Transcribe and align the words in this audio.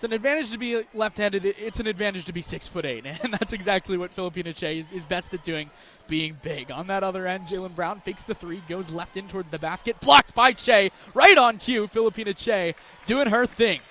It's 0.00 0.04
an 0.06 0.14
advantage 0.14 0.50
to 0.52 0.56
be 0.56 0.82
left-handed. 0.94 1.44
It's 1.44 1.78
an 1.78 1.86
advantage 1.86 2.24
to 2.24 2.32
be 2.32 2.40
six 2.40 2.66
foot 2.66 2.86
eight, 2.86 3.04
and 3.22 3.34
that's 3.34 3.52
exactly 3.52 3.98
what 3.98 4.16
Phillipina 4.16 4.54
Kyei 4.54 4.80
is, 4.80 4.90
is 4.92 5.04
best 5.04 5.34
at 5.34 5.44
doing, 5.44 5.68
being 6.08 6.38
big. 6.40 6.70
On 6.70 6.86
that 6.86 7.02
other 7.02 7.26
end, 7.26 7.48
Jalen 7.48 7.76
Brown 7.76 8.00
fakes 8.00 8.22
the 8.22 8.34
three, 8.34 8.62
goes 8.66 8.88
left 8.88 9.18
in 9.18 9.28
towards 9.28 9.50
the 9.50 9.58
basket, 9.58 10.00
blocked 10.00 10.34
by 10.34 10.54
Kyei, 10.54 10.90
right 11.12 11.36
on 11.36 11.58
cue. 11.58 11.86
Phillipina 11.86 12.34
Kyei 12.34 12.74
doing 13.04 13.28
her 13.28 13.44
thing. 13.44 13.80